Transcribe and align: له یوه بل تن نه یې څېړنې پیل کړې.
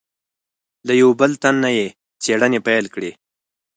له 0.87 0.93
یوه 1.01 1.13
بل 1.19 1.31
تن 1.41 1.55
نه 1.63 1.69
یې 1.77 1.85
څېړنې 2.23 2.59
پیل 2.67 2.85
کړې. 2.93 3.11